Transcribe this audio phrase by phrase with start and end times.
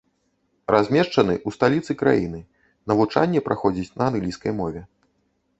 [0.75, 2.39] Размешчаны ў сталіцы краіны,
[2.93, 4.81] навучанне праходзіць на англійскай мове.